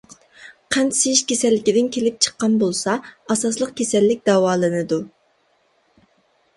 قەنت 0.75 0.95
سىيىش 0.99 1.21
كېسەللىكىدىن 1.31 1.91
كېلىپ 1.97 2.17
چىققان 2.29 2.57
بولسا، 2.65 2.97
ئاساسلىق 3.13 3.77
كېسەللىك 3.83 4.27
داۋالىنىدۇ. 4.33 5.03